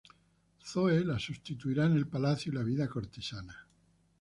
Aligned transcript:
Zoe 0.65 1.03
la 1.05 1.19
sustituirá 1.19 1.85
en 1.85 1.91
el 1.93 2.07
palacio 2.07 2.51
y 2.51 2.55
la 2.55 2.63
vida 2.63 2.87
cortesana. 2.89 3.67